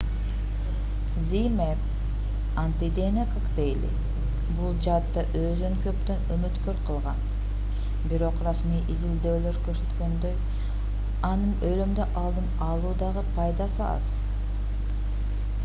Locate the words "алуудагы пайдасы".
12.71-13.85